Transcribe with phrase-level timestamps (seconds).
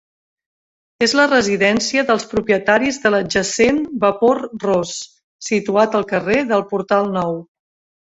[1.07, 4.97] És la residència dels propietaris de l'adjacent Vapor Ros,
[5.53, 7.43] situat al carrer del Portal Nou.